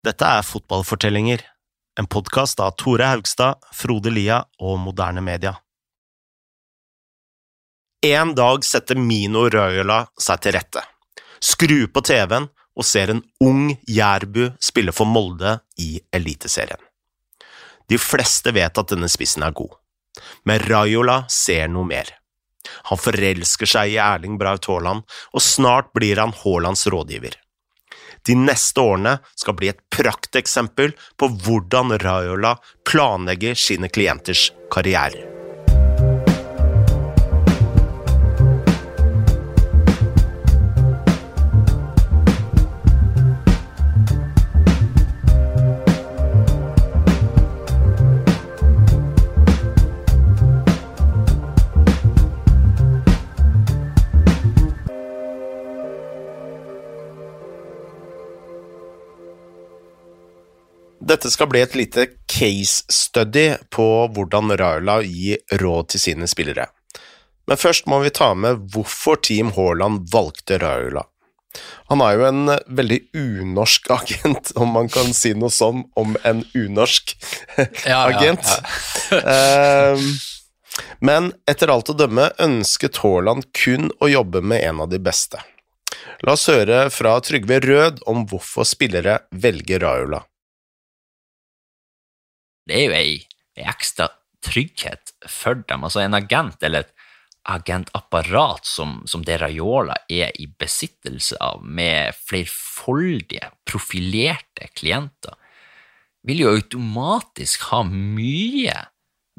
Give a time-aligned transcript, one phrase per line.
[0.00, 1.42] Dette er Fotballfortellinger,
[2.00, 5.58] en podkast av Tore Haugstad, Frode Lia og Moderne Media.
[8.08, 10.80] En dag setter Mino Raiola seg til rette,
[11.36, 16.80] skrur på TV-en og ser en ung jærbu spille for Molde i Eliteserien.
[17.92, 19.76] De fleste vet at denne spissen er god,
[20.48, 22.08] men Raiola ser noe mer.
[22.88, 25.04] Han forelsker seg i Erling Braut Haaland,
[25.36, 27.36] og snart blir han Haalands rådgiver.
[28.26, 32.56] De neste årene skal bli et prakteksempel på hvordan Raiola
[32.88, 35.39] planlegger sine klienters karrierer.
[61.10, 66.68] Dette skal bli et lite case study på hvordan Raula gir råd til sine spillere.
[67.50, 71.02] Men først må vi ta med hvorfor Team Haaland valgte Raula.
[71.90, 76.44] Han er jo en veldig unorsk agent, om man kan si noe sånn om en
[76.54, 77.16] unorsk
[77.90, 78.46] Ja, agent.
[78.46, 79.34] ja, ja.
[79.34, 80.12] Ehm,
[81.02, 85.42] men etter alt å dømme ønsket Haaland kun å jobbe med en av de beste.
[86.22, 90.22] La oss høre fra Trygve Rød om hvorfor spillere velger Raula.
[92.70, 93.18] Det er jo ei,
[93.58, 94.08] ei ekstra
[94.46, 95.84] trygghet for dem.
[95.84, 96.94] Altså en agent eller et
[97.50, 105.36] agentapparat som, som det Raiola er i besittelse av, med flerfoldige, profilerte klienter,
[106.22, 108.76] vil jo automatisk ha mye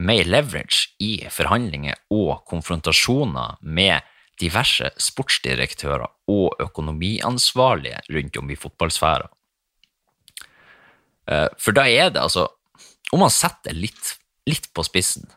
[0.01, 4.01] mer leverage i forhandlinger og konfrontasjoner med
[4.41, 9.27] diverse sportsdirektører og økonomiansvarlige rundt om i fotballsfæra.
[11.29, 12.47] Eh, For da er det altså
[13.11, 14.15] om man setter litt,
[14.49, 15.27] litt på spissen,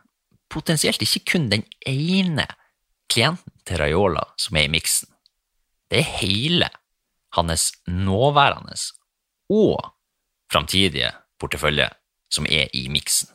[0.52, 2.46] potensielt ikke kun den ene
[3.10, 5.10] klienten til Raiola som er i miksen.
[5.90, 6.70] Det er hele
[7.34, 8.76] hans nåværende
[9.52, 9.90] og
[10.52, 11.90] framtidige portefølje
[12.32, 13.28] som er i miksen.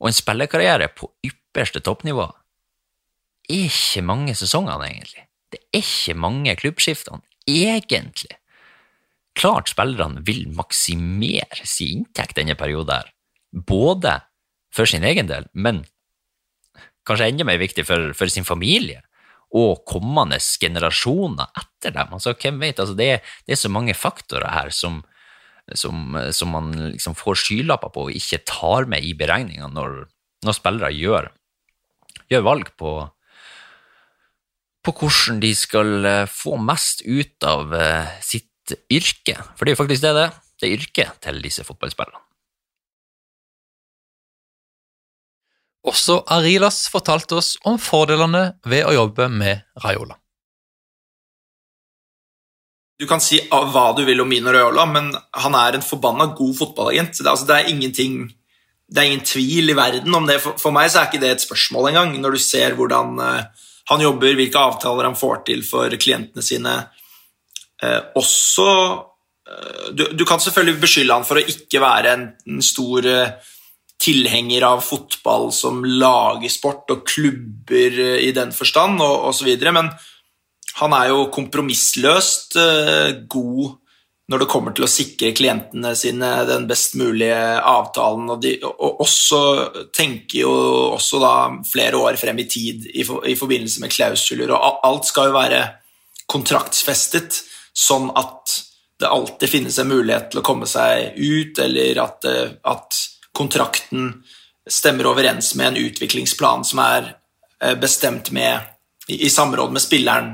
[0.00, 5.26] Og en spillerkarriere på ypperste toppnivå er ikke mange sesongene, egentlig.
[5.52, 8.38] Det er ikke mange klubbskiftene, egentlig
[9.38, 13.10] klart spillerne vil maksimere sin inntekt denne perioden, her.
[13.50, 14.20] både
[14.74, 15.84] for sin egen del, men
[17.06, 19.02] kanskje enda mer viktig for, for sin familie
[19.54, 22.14] og kommende generasjoner etter dem.
[22.16, 25.02] Altså, hvem vet, altså, det, er, det er så mange faktorer her som,
[25.78, 30.00] som, som man liksom får skylapper på og ikke tar med i beregninga når,
[30.46, 31.30] når spillere gjør,
[32.32, 32.96] gjør valg på,
[34.84, 39.76] på hvordan de skal eh, få mest ut av eh, sitt yrke, for det er
[39.76, 40.36] jo faktisk det det er.
[40.60, 42.20] Det er yrket til disse fotballspillerne.
[45.84, 50.16] Også Arilas fortalte oss om fordelene ved å jobbe med Raiola.
[52.94, 56.54] Du kan si hva du vil om Mino Raiola, men han er en forbanna god
[56.56, 57.18] fotballagent.
[57.18, 57.66] Det, altså, det er
[58.86, 60.40] Det er ingen tvil i verden om det.
[60.40, 63.44] For, for meg er ikke det et spørsmål engang, når du ser hvordan eh,
[63.90, 66.88] han jobber, hvilke avtaler han får til for klientene sine.
[67.84, 68.68] Eh, også
[69.48, 73.52] eh, du, du kan selvfølgelig beskylde han for å ikke være en, en stor eh,
[74.04, 79.88] tilhenger av fotball som lagesport og klubber i den forstand, og osv., men
[80.74, 82.56] han er jo kompromissløst
[83.30, 83.76] god
[84.32, 89.02] når det kommer til å sikre klientene sine den best mulige avtalen, og, de, og
[89.04, 89.40] også
[89.94, 90.52] tenker jo
[90.96, 91.34] også da
[91.68, 95.36] flere år frem i tid i, for, i forbindelse med klausuler, og alt skal jo
[95.36, 95.60] være
[96.30, 97.42] kontraktsfestet,
[97.74, 98.60] sånn at
[99.00, 103.00] det alltid finnes en mulighet til å komme seg ut, eller at, eh, at
[103.34, 104.12] kontrakten
[104.70, 107.10] stemmer overens med en utviklingsplan som er
[107.60, 108.60] eh, bestemt med,
[109.08, 110.30] i, i samråd med spilleren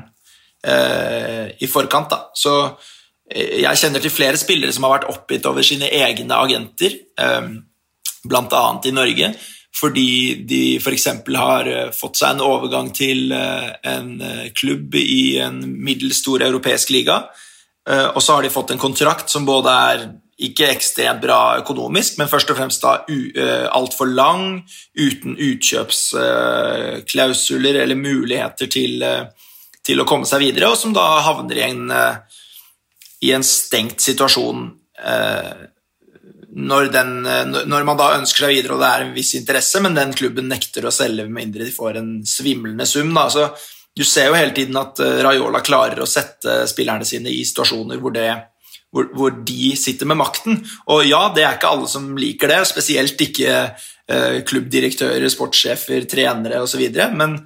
[0.63, 2.13] eh, i forkant.
[2.13, 2.21] Da.
[2.37, 2.55] Så
[3.31, 7.51] eh, jeg kjenner til flere spillere som har vært oppgitt over sine egne agenter, eh,
[8.29, 8.65] bl.a.
[8.85, 9.33] i Norge,
[9.77, 11.07] fordi de f.eks.
[11.37, 16.43] har eh, fått seg en overgang til eh, en eh, klubb i en middels stor
[16.47, 17.17] europeisk liga,
[17.91, 20.13] og så har de fått en kontrakt som både er
[20.47, 22.93] ikke ekstremt bra økonomisk, men først og fremst da
[23.73, 24.65] altfor lang,
[24.95, 29.03] uten utkjøpsklausuler eller muligheter til,
[29.83, 31.91] til å komme seg videre, og som da havner i en,
[33.27, 34.71] i en stengt situasjon
[36.57, 39.83] når, den, eh, når man da ønsker seg videre og det er en viss interesse,
[39.83, 43.13] men den klubben nekter å selge med mindre de får en svimlende sum.
[43.15, 43.29] Da.
[43.31, 43.47] Så
[43.97, 48.01] du ser jo hele tiden at eh, Raiola klarer å sette spillerne sine i situasjoner
[48.03, 48.31] hvor det
[48.91, 50.57] hvor, hvor, de sitter med makten.
[50.91, 56.59] Og ja, det er ikke alle som liker det, spesielt ikke eh, klubbdirektører, sportssjefer, trenere
[56.65, 56.83] osv.,
[57.15, 57.39] men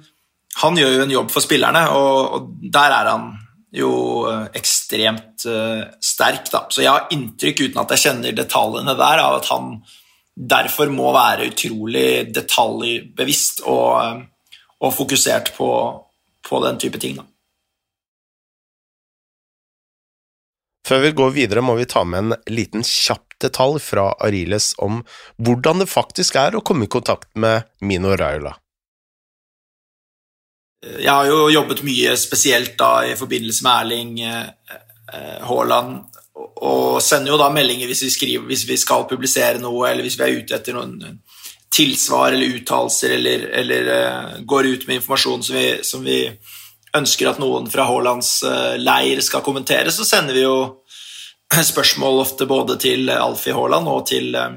[0.63, 3.27] han gjør jo en jobb for spillerne, og, og der er han
[3.75, 3.91] jo
[4.29, 6.49] eh, ekstremt eh, sterk.
[6.51, 6.65] Da.
[6.69, 9.77] Så jeg har inntrykk, uten at jeg kjenner detaljene der, av at han
[10.35, 15.69] derfor må være utrolig detaljbevisst og, eh, og fokusert på,
[16.45, 17.21] på den type ting.
[17.21, 17.27] Da.
[20.85, 25.01] Før vi går videre, må vi ta med en liten kjapp detalj fra Ariles om
[25.41, 28.53] hvordan det faktisk er å komme i kontakt med Mino Raiola.
[30.85, 34.75] Jeg har jo jobbet mye spesielt da i forbindelse med Erling eh,
[35.13, 36.03] eh, Haaland,
[36.35, 40.17] og sender jo da meldinger hvis vi, skriver, hvis vi skal publisere noe, eller hvis
[40.19, 41.19] vi er ute etter noen
[41.75, 46.19] tilsvar eller uttalelser, eller, eller uh, går ut med informasjon som vi, som vi
[46.95, 50.57] ønsker at noen fra Haalands uh, leir skal kommentere, så sender vi jo
[51.71, 54.55] spørsmål ofte både til Alfie Haaland og til, eh,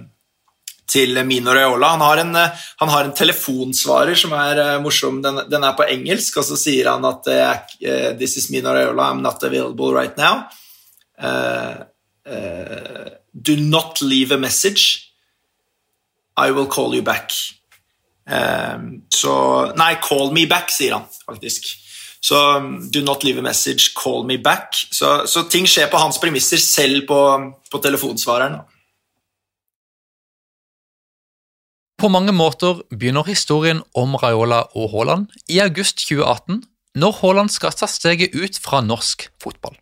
[0.88, 1.92] til Mino Raiola.
[1.96, 5.20] Han har, en, eh, han har en telefonsvarer som er morsom.
[5.24, 9.10] Den, den, er på engelsk, og så sier han at uh, This is Mino Raiola,
[9.12, 10.48] I'm not available right now.
[11.18, 11.84] Uh,
[12.26, 15.12] uh, do not leave a message.
[16.36, 17.32] I will call you back.
[18.28, 21.66] Um, så Nei, call me back, sier han faktisk.
[22.20, 24.74] Så so, do not leave a message, call me back.
[24.90, 27.20] Så, so, ting skjer på hans premisser, selv på,
[27.70, 28.58] på telefonsvareren.
[31.98, 36.60] På mange måter begynner historien om Raiola og Haaland i august 2018,
[37.02, 39.74] når Haaland skal ta steget ut fra norsk fotball.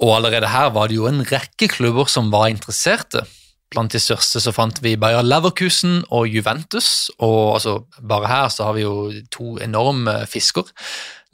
[0.00, 3.26] Og allerede her var det jo en rekke klubber som var interesserte.
[3.68, 8.70] Blant de største så fant vi Bayer Leverkusen og Juventus, og altså, bare her så
[8.70, 10.72] har vi jo to enorme fisker.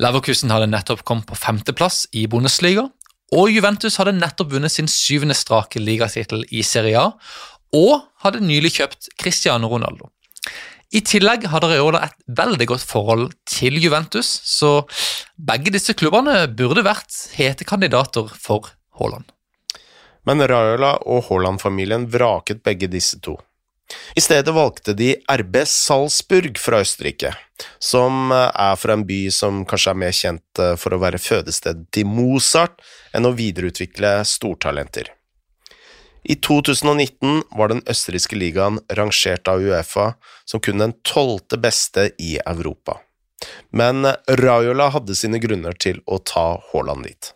[0.03, 2.89] Leverkusen hadde nettopp kommet på femteplass i Bundesliga,
[3.35, 7.13] og Juventus hadde nettopp vunnet sin syvende strake ligatittel i Serie A,
[7.77, 10.11] og hadde nylig kjøpt Cristiano Ronaldo.
[10.95, 14.87] I tillegg hadde Reola et veldig godt forhold til Juventus, så
[15.37, 18.71] begge disse klubbene burde vært hete kandidater for
[19.01, 19.27] Haaland.
[20.27, 23.37] Men Raiola og Haaland-familien vraket begge disse to.
[24.19, 27.31] I stedet valgte de RB Salzburg fra Østerrike,
[27.79, 32.11] som er fra en by som kanskje er mer kjent for å være fødested til
[32.11, 32.83] Mozart
[33.15, 35.13] enn å videreutvikle stortalenter.
[36.27, 40.15] I 2019 var den østerrikske ligaen rangert av Uefa
[40.49, 42.99] som kun den tolvte beste i Europa.
[43.71, 44.09] Men
[44.41, 47.31] Raiola hadde sine grunner til å ta Haaland dit.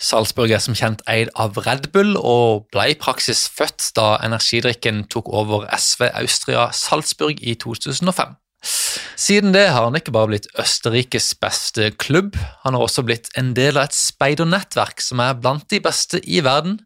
[0.00, 5.04] Salzburg er som kjent eid av Red Bull og ble i praksis født da energidrikken
[5.12, 8.34] tok over SV Austria Salzburg i 2005.
[8.64, 13.52] Siden det har han ikke bare blitt Østerrikes beste klubb, han har også blitt en
[13.56, 16.78] del av et speidernettverk som er blant de beste i verden,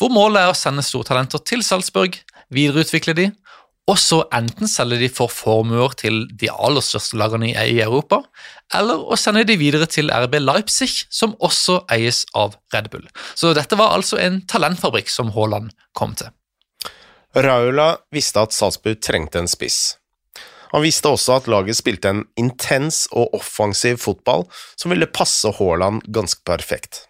[0.00, 2.16] hvor målet er å sende stortalenter til Salzburg,
[2.54, 3.28] videreutvikle de
[3.88, 8.20] og så enten selge de for formuer til de aller største lagene i Europa,
[8.76, 13.06] eller å sende de videre til RB Leipzig, som også eies av Red Bull.
[13.34, 16.28] Så dette var altså en talentfabrikk som Haaland kom til.
[17.36, 19.96] Raula visste at Salzburg trengte en spiss.
[20.72, 26.04] Han visste også at laget spilte en intens og offensiv fotball som ville passe Haaland
[26.12, 27.06] ganske perfekt.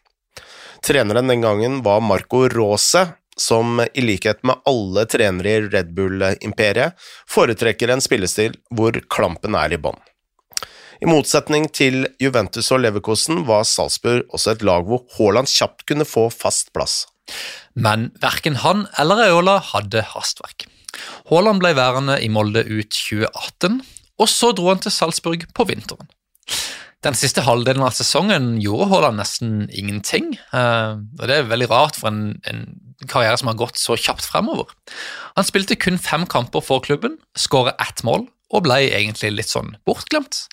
[0.84, 3.08] Treneren den gangen var Marco Rose,
[3.38, 6.98] som i likhet med alle trenere i Red Bull-imperiet
[7.30, 9.98] foretrekker en spillestil hvor klampen er i bånn.
[10.98, 16.06] I motsetning til Juventus og Leverkosen var Salzburg også et lag hvor Haaland kjapt kunne
[16.08, 17.04] få fast plass.
[17.78, 20.66] Men verken han eller Aola hadde hastverk.
[21.30, 23.80] Haaland ble værende i Molde ut 2018,
[24.18, 26.08] og så dro han til Salzburg på vinteren.
[27.06, 30.32] Den siste halvdelen av sesongen gjorde Haaland nesten ingenting.
[30.50, 32.64] Eh, og Det er veldig rart for en, en
[33.06, 34.72] karriere som har gått så kjapt fremover.
[35.38, 39.76] Han spilte kun fem kamper for klubben, skåret ett mål og ble egentlig litt sånn
[39.86, 40.48] bortglemt.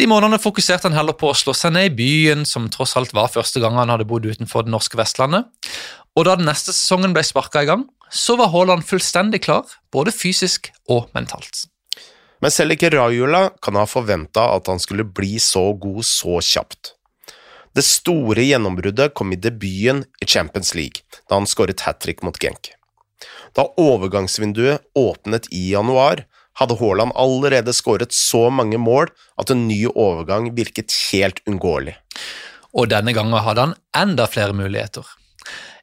[0.00, 3.12] De månedene fokuserte han heller på å slå seg ned i byen, som tross alt
[3.14, 5.50] var første gang han hadde bodd utenfor det norske Vestlandet.
[6.16, 10.12] Og da den neste sesongen ble sparka i gang, så var Haaland fullstendig klar, både
[10.12, 11.64] fysisk og mentalt.
[12.42, 16.92] Men selv ikke Raiola kan ha forventa at han skulle bli så god så kjapt.
[17.72, 22.36] Det store gjennombruddet kom i debuten i Champions League, da han skåret hat trick mot
[22.36, 22.74] Genk.
[23.56, 26.26] Da overgangsvinduet åpnet i januar,
[26.60, 29.08] hadde Haaland allerede skåret så mange mål
[29.40, 31.96] at en ny overgang virket helt unngåelig.
[32.76, 35.06] Og denne gangen hadde han enda flere muligheter.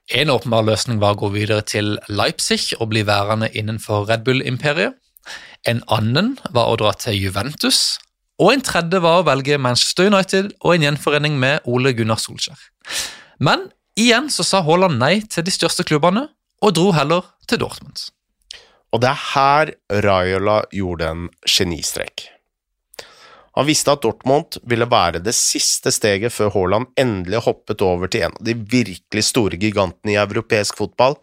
[0.10, 4.96] En åpenbar løsning var å gå videre til Leipzig og bli værende innenfor Red Bull-imperiet.
[5.68, 8.00] En annen var å dra til Juventus,
[8.40, 12.58] og en tredje var å velge Manchester United og en gjenforening med Ole Gunnar Solskjær.
[13.38, 13.68] Men
[14.00, 16.30] Igjen så sa Haaland nei til de største klubbene,
[16.64, 18.06] og dro heller til Dortmund.
[18.96, 19.72] Og det er her
[20.06, 22.30] Raiola gjorde en genistrek.
[23.60, 28.30] Han visste at Dortmund ville være det siste steget før Haaland endelig hoppet over til
[28.30, 31.18] en av de virkelig store gigantene i europeisk fotball.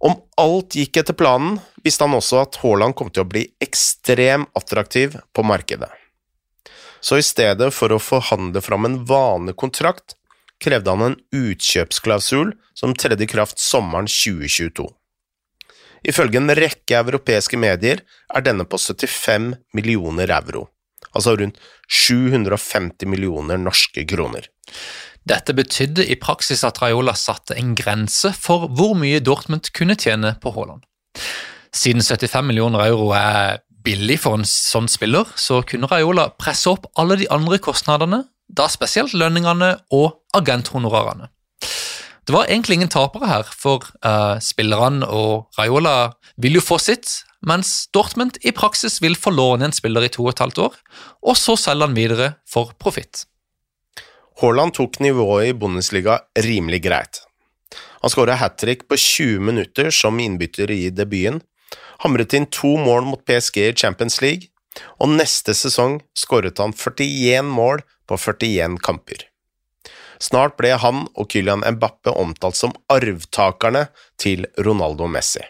[0.00, 4.48] Om alt gikk etter planen, visste han også at Haaland kom til å bli ekstrem
[4.56, 5.92] attraktiv på markedet.
[7.04, 10.16] Så i stedet for å forhandle fram en vanlig kontrakt,
[10.64, 14.88] krevde han en utkjøpsklausul som tredde i kraft sommeren 2022.
[16.08, 18.00] Ifølge en rekke europeiske medier
[18.32, 20.70] er denne på 75 millioner euro,
[21.12, 24.48] altså rundt 750 millioner norske kroner.
[25.24, 30.34] Dette betydde i praksis at Raiola satte en grense for hvor mye Dortmund kunne tjene
[30.40, 30.84] på Haaland.
[31.74, 36.86] Siden 75 millioner euro er billig for en sånn spiller, så kunne Raiola presse opp
[37.00, 41.30] alle de andre kostnadene, da spesielt lønningene og agenthonorarene.
[42.24, 47.10] Det var egentlig ingen tapere her, for uh, spillerne og Raiola vil jo få sitt,
[47.44, 50.78] mens Dortmund i praksis vil få låne en spiller i to og et halvt år,
[51.20, 53.26] og så selge han videre for profitt.
[54.40, 57.20] Haaland tok nivået i Bundesliga rimelig greit.
[58.00, 61.42] Han skåra hat trick på 20 minutter som innbytter i debuten,
[62.04, 64.48] hamret inn to mål mot PSG i Champions League,
[64.98, 69.28] og neste sesong skåret han 41 mål på 41 kamper.
[70.18, 73.88] Snart ble han og Kylian Mbappe omtalt som arvtakerne
[74.20, 75.42] til Ronaldo Messi.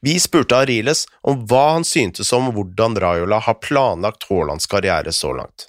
[0.00, 5.32] Vi spurte Ariles om hva han syntes om hvordan Raiola har planlagt Haalands karriere så
[5.34, 5.66] langt.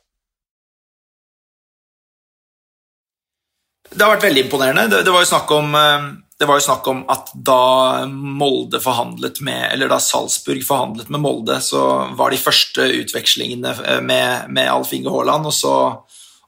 [3.89, 4.87] Det har vært veldig imponerende.
[4.91, 6.07] Det, det, var jo om, eh,
[6.39, 11.23] det var jo snakk om at da Molde forhandlet med Eller da Salzburg forhandlet med
[11.23, 11.81] Molde, så
[12.19, 15.73] var de første utvekslingene eh, med, med Alf Inge Haaland, og så,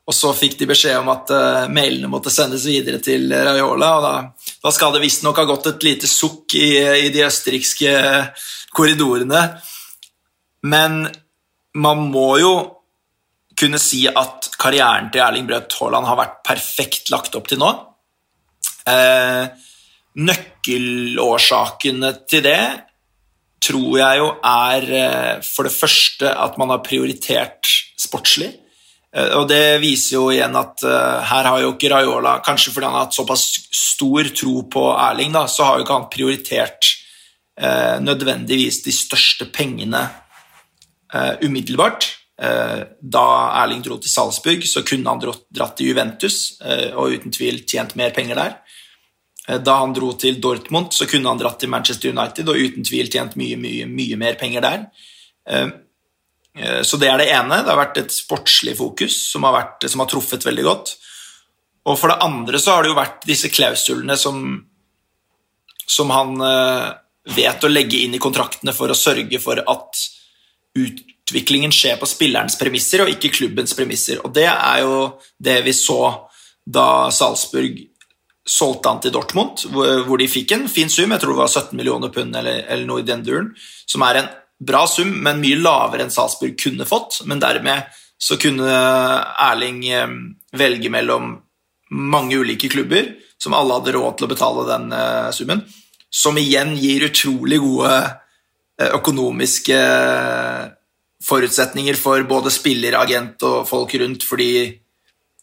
[0.10, 3.90] og så fikk de beskjed om at uh, mailene måtte sendes videre til Raiola.
[4.00, 4.14] og Da,
[4.66, 6.72] da skal det visstnok ha gått et lite sukk i,
[7.06, 7.94] i de østerrikske
[8.74, 9.44] korridorene.
[10.66, 11.04] Men
[11.78, 12.54] man må jo
[13.60, 17.72] kunne si at karrieren til Erling Braut Haaland har vært perfekt lagt opp til nå.
[18.90, 19.46] Eh,
[20.20, 22.62] nøkkelårsakene til det
[23.64, 27.68] tror jeg jo er eh, for det første at man har prioritert
[28.00, 28.54] sportslig.
[29.16, 32.86] Eh, og det viser jo igjen at uh, her har jo ikke Raiola Kanskje fordi
[32.86, 36.92] han har hatt såpass stor tro på Erling, da, så har jo ikke han prioritert
[37.62, 40.06] uh, nødvendigvis de største pengene
[41.14, 42.16] uh, umiddelbart.
[42.40, 43.24] da
[43.60, 46.56] Erling dro til Salzburg, så kunne han dratt til Juventus
[46.96, 48.54] og uten tvil tjent mer penger der.
[49.60, 53.12] Da han dro til Dortmund, så kunne han dratt til Manchester United og uten tvil
[53.12, 54.88] tjent mye, mye, mye mer penger der.
[56.58, 57.62] Eh, så det er det ene.
[57.64, 60.96] Det har vært et sportslig fokus som har, vært, som har, truffet veldig godt.
[61.90, 64.48] Og for det andre så har det jo vært disse klausulene som,
[65.88, 66.88] som han eh,
[67.36, 70.08] vet å legge inn i kontraktene for å sørge for at
[70.80, 74.22] utviklingen skjer på spillerens premisser og ikke klubbens premisser.
[74.26, 75.06] Og det er jo
[75.38, 76.02] det vi så
[76.70, 77.80] da Salzburg
[78.50, 81.78] solgte han til Dortmund, hvor de fikk en fin sum, jeg tror det var 17
[81.78, 83.52] millioner pund eller, eller noe i den duren,
[83.90, 84.30] som er en
[84.60, 87.22] bra sum, men mye lavere enn Salzburg kunne fått.
[87.30, 87.88] Men dermed
[88.20, 88.68] så kunne
[89.40, 90.16] Erling eh,
[90.60, 91.38] velge mellom
[91.96, 95.64] mange ulike klubber som alle hadde råd til å betale den uh, summen.
[96.12, 99.80] Som igjen gir utrolig gode uh, økonomiske
[101.24, 104.52] forutsetninger for både spiller, agent og folk rundt, fordi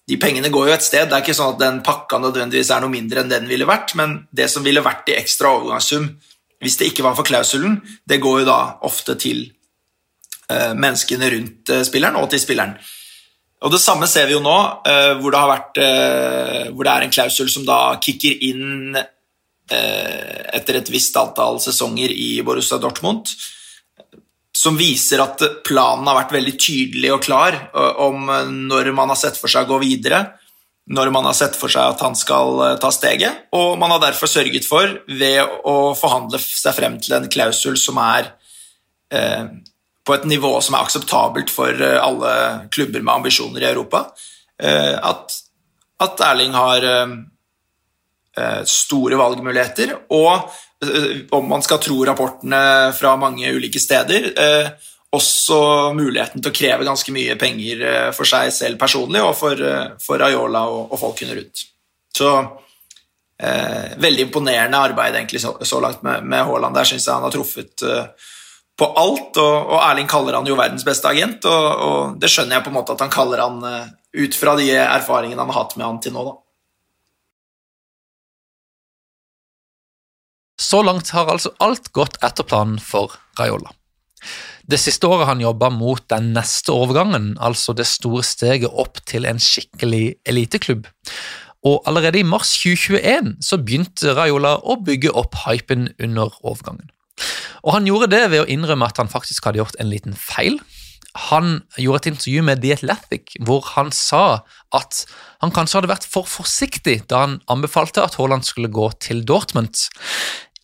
[0.06, 1.08] de pengene går jo et sted.
[1.08, 3.96] Det er ikke sånn at den pakka nødvendigvis er noe mindre enn den ville vært,
[3.98, 6.12] men det som ville vært i ekstra overgangssum,
[6.62, 9.44] hvis det ikke var for klausulen, det går jo da ofte til
[10.50, 12.76] uh, menneskene rundt uh, spilleren og til spilleren.
[13.64, 15.82] Og Det samme ser vi jo nå, uh, hvor, det vært,
[16.72, 18.96] hvor, det er en klausul som da kicker inn
[19.66, 23.32] etter et visst antall sesonger i Borussia Dortmund,
[24.54, 27.56] som viser at planen har vært veldig tydelig og klar
[27.98, 28.30] om
[28.68, 30.20] når man har sett for seg å gå videre
[30.86, 34.02] når man har sett for seg at han skal eh, ta steget, og man har
[34.04, 38.30] derfor sørget for, ved å forhandle seg frem til en klausul som er
[39.10, 39.48] eh,
[40.06, 44.06] på et nivå som er akseptabelt for eh, alle klubber med ambisjoner i Europa,
[44.62, 45.40] eh, at,
[46.06, 47.16] at, Erling har eh,
[48.36, 50.52] eh store valgmuligheter, og
[51.32, 54.26] om man skal tro rapportene fra mange ulike steder,
[55.14, 55.58] også
[55.96, 59.94] muligheten til å kreve ganske mye penger eh, for seg selv personlig og for, eh,
[60.02, 61.66] for Ayola og, og folkene rundt.
[62.16, 62.30] Så
[63.38, 66.76] eh, veldig imponerende arbeid egentlig så, så langt med, med Haaland.
[66.76, 68.32] Der syns jeg han har truffet eh,
[68.76, 72.58] på alt, og, og, Erling kaller han jo verdens beste agent, og, og, det skjønner
[72.58, 73.94] jeg på en måte at han kaller han eh,
[74.26, 76.26] ut fra de erfaringene han har hatt med han til nå.
[76.28, 76.36] da.
[80.60, 83.72] Så langt har altså alt gått etter planen for Raiola.
[84.66, 89.28] Det siste året han jobba mot den neste overgangen, altså det store steget opp til
[89.28, 90.88] en skikkelig eliteklubb.
[91.66, 96.90] Og allerede i mars 2021 så begynte Raiola å bygge opp hypen under overgangen.
[97.62, 100.58] Og han gjorde det ved å innrømme at han faktisk hadde gjort en liten feil.
[101.30, 104.42] Han gjorde et intervju med The Athletic hvor han sa
[104.76, 105.04] at
[105.40, 109.86] han kanskje hadde vært for forsiktig da han anbefalte at Haaland skulle gå til Dortmund.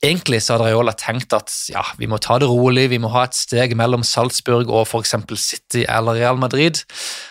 [0.02, 3.22] Egentlig så hadde Raiola tenkt at ja, vi må ta det rolig, vi må ha
[3.28, 5.14] et steg mellom Salzburg og f.eks.
[5.38, 6.80] City eller Real Madrid,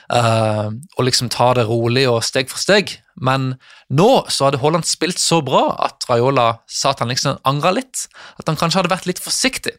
[0.08, 2.94] uh, og liksom ta det rolig og steg for steg.
[3.20, 3.58] Men
[3.92, 8.06] nå så hadde Haaland spilt så bra at Raiola sa at han liksom angra litt.
[8.40, 9.75] At han kanskje hadde vært litt forsiktig.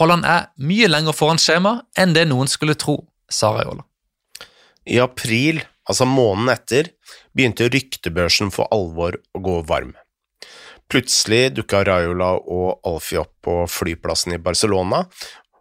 [0.00, 2.96] Haaland er mye lenger foran skjema enn det noen skulle tro,
[3.28, 3.84] sa Raiola.
[4.88, 6.88] I april, altså måneden etter,
[7.36, 9.92] begynte ryktebørsen for alvor å gå varm.
[10.92, 15.06] Plutselig dukka Raiola og Alfie opp på flyplassen i Barcelona,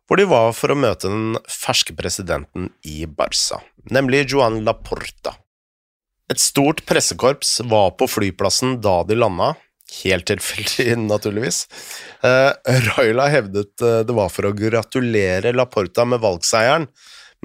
[0.03, 3.61] hvor de var for å møte den ferske presidenten i Barca,
[3.95, 5.37] nemlig Joan Laporta.
[6.27, 9.53] Et stort pressekorps var på flyplassen da de landa,
[10.01, 11.61] helt tilfeldig, naturligvis.
[12.27, 12.51] Eh,
[12.89, 16.89] Raiola hevdet eh, det var for å gratulere Laporta med valgseieren,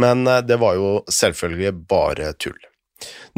[0.02, 2.58] men eh, det var jo selvfølgelig bare tull.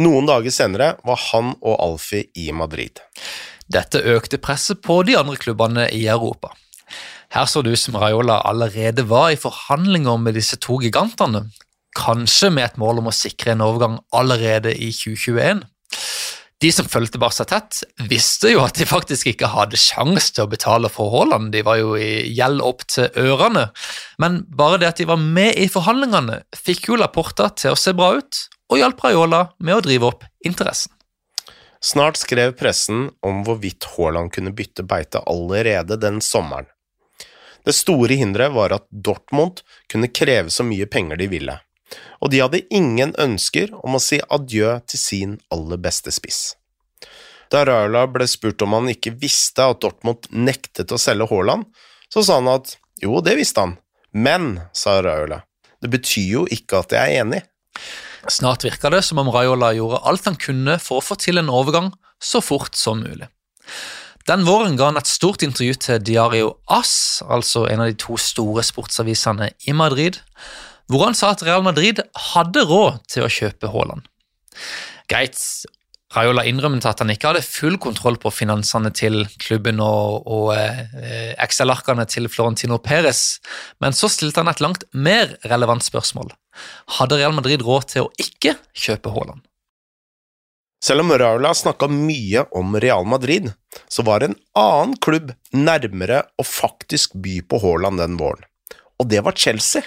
[0.00, 3.04] Noen dager senere var han og Alfie i Madrid.
[3.68, 6.54] Dette økte presset på de andre klubbene i Europa.
[7.34, 11.50] Her så det ut som Raiola allerede var i forhandlinger med disse to gigantene,
[11.98, 15.60] kanskje med et mål om å sikre en overgang allerede i 2021.
[16.58, 20.50] De som fulgte Barca tett, visste jo at de faktisk ikke hadde sjans til å
[20.50, 23.68] betale for Haaland, de var jo i gjeld opp til ørene,
[24.18, 27.94] men bare det at de var med i forhandlingene, fikk jo Laporta til å se
[27.94, 30.97] bra ut, og hjalp Raiola med å drive opp interessen.
[31.80, 36.66] Snart skrev pressen om hvorvidt Haaland kunne bytte beite allerede den sommeren.
[37.64, 39.60] Det store hinderet var at Dortmund
[39.92, 41.58] kunne kreve så mye penger de ville,
[42.18, 46.56] og de hadde ingen ønsker om å si adjø til sin aller beste spiss.
[47.52, 51.68] Da Raula ble spurt om han ikke visste at Dortmund nektet å selge Haaland,
[52.12, 53.76] så sa han at jo, det visste han,
[54.12, 55.42] men, sa Raula,
[55.82, 57.42] det betyr jo ikke at jeg er enig.
[58.26, 61.50] Snart virka det som om Raiola gjorde alt han kunne for å få til en
[61.52, 63.28] overgang så fort som mulig.
[64.28, 68.18] Den våren ga han et stort intervju til Diario AS, altså en av de to
[68.20, 70.18] store sportsavisene i Madrid,
[70.88, 72.02] hvor han sa at Real Madrid
[72.32, 74.04] hadde råd til å kjøpe Haaland.
[75.08, 75.40] Greit,
[76.16, 81.34] Raiola innrømmet at han ikke hadde full kontroll på finansene til klubben og, og eh,
[81.44, 83.42] Excel-arkene til Florentino Perez,
[83.84, 86.32] men så stilte han et langt mer relevant spørsmål.
[86.96, 89.44] Hadde Real Madrid råd til å ikke kjøpe Haaland?
[90.80, 93.50] Selv om Raula snakka mye om Real Madrid,
[93.90, 98.46] så var en annen klubb nærmere å faktisk by på Haaland den våren,
[98.96, 99.84] og det var Chelsea.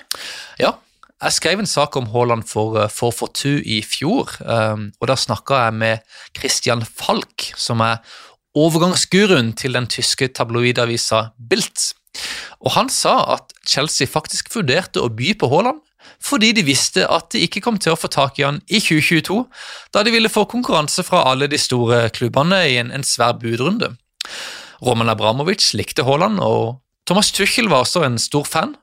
[0.61, 0.75] Ja,
[1.21, 5.15] jeg skrev en sak om Haaland for, eh, for Fortu i fjor, um, og da
[5.15, 5.99] snakka jeg med
[6.37, 8.01] Christian Falk, som er
[8.57, 11.93] overgangsguruen til den tyske tabloidavisa Bilt.
[12.65, 15.81] Og han sa at Chelsea faktisk vurderte å by på Haaland
[16.21, 19.37] fordi de visste at de ikke kom til å få tak i han i 2022,
[19.93, 23.91] da de ville få konkurranse fra alle de store klubbene i en, en svær budrunde.
[24.81, 28.75] Roman Abramovic likte Haaland, og Thomas Tuchel var også en stor fan,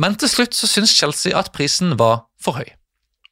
[0.00, 2.70] men til slutt så syntes Chelsea at prisen var for høy.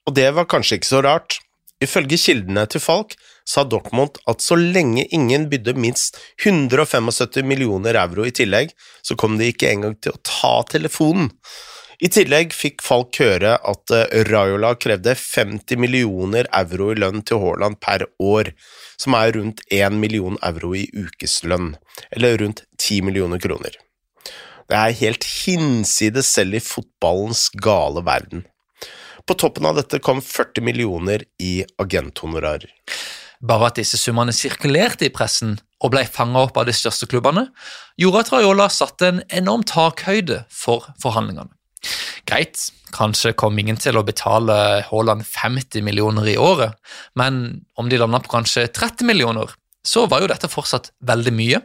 [0.07, 1.38] Og det var kanskje ikke så rart.
[1.83, 3.16] Ifølge kildene til Falk
[3.48, 8.70] sa Dortmund at så lenge ingen bydde minst 175 millioner euro i tillegg,
[9.03, 11.33] så kom de ikke engang til å ta telefonen.
[12.03, 17.38] I tillegg fikk Falk høre at eh, Raiola krevde 50 millioner euro i lønn til
[17.42, 18.51] Haaland per år,
[18.98, 21.77] som er rundt 1 million euro i ukeslønn,
[22.11, 23.79] eller rundt 10 millioner kroner.
[24.73, 28.47] Er helt hinsides selv i fotballens gale verden.
[29.29, 32.71] På toppen av dette kom 40 millioner i agenthonorarer.
[33.43, 37.49] Bare at disse summene sirkulerte i pressen og ble fanga opp av de største klubbene,
[38.01, 41.53] gjorde at Raiola satte en enorm takhøyde for forhandlingene.
[42.31, 44.57] Greit, kanskje kom ingen til å betale
[44.87, 46.79] Haaland 50 millioner i året,
[47.19, 49.51] men om de landa på kanskje 30 millioner,
[49.83, 51.61] så var jo dette fortsatt veldig mye.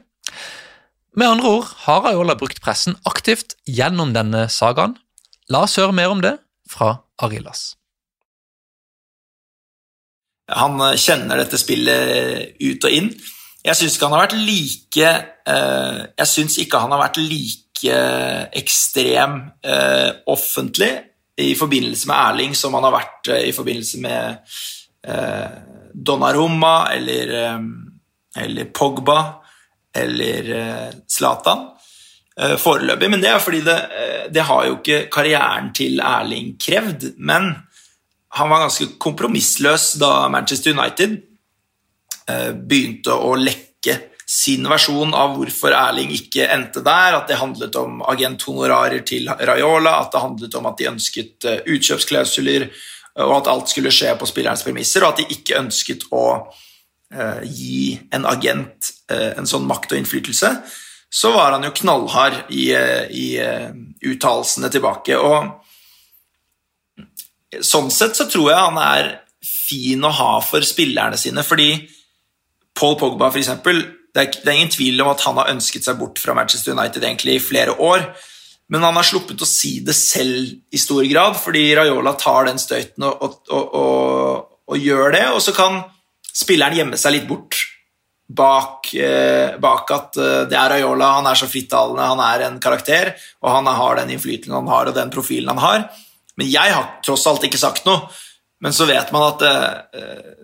[1.17, 4.93] Med andre ord har Raiola brukt pressen aktivt gjennom denne sagaen.
[5.49, 6.35] La oss høre mer om det
[6.69, 6.91] fra
[7.25, 7.71] Arillas.
[10.53, 13.09] Han eh, kjenner dette spillet ut og inn.
[13.65, 17.97] Jeg syns ikke han har vært like eh, Jeg ikke han har vært like
[18.61, 20.91] ekstrem eh, offentlig
[21.41, 24.55] i forbindelse med Erling som han har vært i forbindelse med
[25.93, 27.33] Donnarumma eller,
[28.41, 29.19] eller Pogba.
[29.97, 31.63] Eller eh, Zlatan
[32.39, 33.09] eh, foreløpig.
[33.11, 37.09] Men det er fordi det, eh, det har jo ikke karrieren til Erling krevd.
[37.17, 37.53] Men
[38.37, 41.23] han var ganske kompromissløs da Manchester United
[42.67, 43.93] begynte å lekke
[44.27, 47.15] sin versjon av hvorfor Erling ikke endte der.
[47.21, 52.67] At det handlet om agenthonorarer til Raiola, at det handlet om at de ønsket utkjøpsklausuler,
[53.23, 56.25] og at alt skulle skje på spillerens premisser, og at de ikke ønsket å
[57.15, 60.49] uh, gi en agent eh, en sånn makt og innflytelse,
[61.07, 62.73] så var han jo knallhard i,
[63.39, 63.71] uh,
[64.03, 65.15] uttalelsene tilbake.
[65.17, 65.37] Og
[67.63, 69.13] sånn sett så tror jeg han er
[69.47, 71.87] fin å ha for spillerne sine, fordi
[72.77, 73.79] Paul Pogba, for eksempel,
[74.13, 76.75] det er, det er ingen tvil om at han har ønsket seg bort fra Manchester
[76.75, 78.05] United egentlig i flere år.
[78.73, 82.59] Men han har sluppet å si det selv i stor grad, fordi Raiola tar den
[82.59, 85.23] støyten og, og, og, og gjør det.
[85.31, 85.79] Og så kan
[86.37, 87.59] spilleren gjemme seg litt bort
[88.27, 92.59] bak, eh, bak, at eh, det er Ayola, han er så frittalende, han er en
[92.63, 95.85] karakter, og han har den innflytelsen han har, og den profilen han har.
[96.37, 98.09] Men jeg har tross alt ikke sagt noe.
[98.61, 100.37] Men så vet man at eh,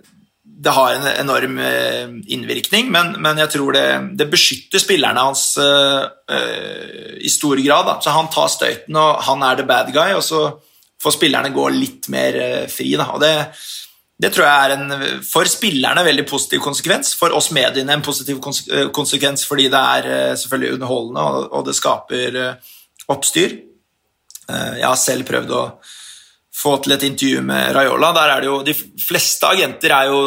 [0.64, 3.88] det har en enorm eh, innvirkning, men, men jeg tror det,
[4.20, 6.06] det, beskytter spillerne hans uh,
[7.20, 7.90] i stor grad.
[7.90, 7.96] Da.
[8.00, 10.46] Så han tar støyten, og han er the bad guy, og så
[11.04, 12.94] får spillerne gå litt mer øh, fri.
[13.00, 13.10] Da.
[13.16, 13.34] Og det,
[14.24, 18.40] det, tror jeg er en for spillerne veldig positiv konsekvens, for oss mediene en positiv
[18.96, 22.40] konsekvens fordi det er selvfølgelig underholdende, og, det skaper
[23.12, 23.58] oppstyr.
[24.48, 25.66] jeg har selv prøvd å
[26.64, 28.10] få til et intervju med Raiola.
[28.16, 28.74] Der er det jo, De
[29.08, 30.20] fleste agenter er jo,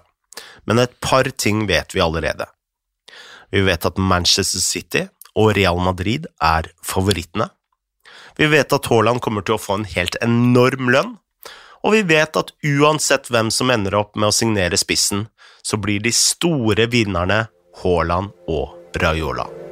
[0.64, 2.46] men et par ting vet vi allerede.
[3.52, 5.02] Vi vet at Manchester City
[5.36, 7.50] og Real Madrid er favorittene.
[8.40, 11.18] Vi vet at Haaland kommer til å få en helt enorm lønn,
[11.84, 15.26] og vi vet at uansett hvem som ender opp med å signere spissen,
[15.64, 17.44] så blir de store vinnerne
[17.82, 19.63] Haaland og Raiola.